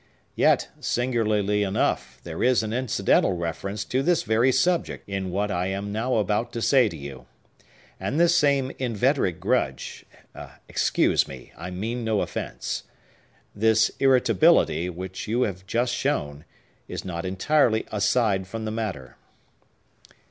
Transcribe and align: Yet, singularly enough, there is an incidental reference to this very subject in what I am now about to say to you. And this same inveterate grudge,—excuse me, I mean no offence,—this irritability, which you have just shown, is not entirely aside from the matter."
Yet, 0.33 0.67
singularly 0.79 1.61
enough, 1.61 2.19
there 2.23 2.41
is 2.43 2.63
an 2.63 2.73
incidental 2.73 3.33
reference 3.33 3.85
to 3.85 4.01
this 4.01 4.23
very 4.23 4.51
subject 4.51 5.07
in 5.07 5.29
what 5.29 5.51
I 5.51 5.67
am 5.67 5.91
now 5.91 6.15
about 6.15 6.51
to 6.53 6.61
say 6.63 6.89
to 6.89 6.97
you. 6.97 7.27
And 7.99 8.19
this 8.19 8.35
same 8.35 8.71
inveterate 8.79 9.39
grudge,—excuse 9.39 11.27
me, 11.27 11.51
I 11.55 11.69
mean 11.69 12.03
no 12.03 12.21
offence,—this 12.21 13.91
irritability, 13.99 14.89
which 14.89 15.27
you 15.27 15.43
have 15.43 15.67
just 15.67 15.93
shown, 15.93 16.45
is 16.87 17.05
not 17.05 17.23
entirely 17.23 17.85
aside 17.91 18.47
from 18.47 18.65
the 18.65 18.71
matter." 18.71 19.17